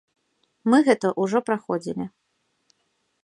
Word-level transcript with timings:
Мы 0.73 0.77
гэта 0.87 1.11
ўжо 1.23 1.37
праходзілі. 1.49 2.05